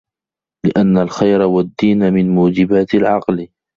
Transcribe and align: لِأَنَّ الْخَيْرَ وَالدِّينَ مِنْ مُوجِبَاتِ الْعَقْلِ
لِأَنَّ 0.65 0.97
الْخَيْرَ 0.97 1.41
وَالدِّينَ 1.41 2.13
مِنْ 2.13 2.29
مُوجِبَاتِ 2.35 2.93
الْعَقْلِ 2.93 3.47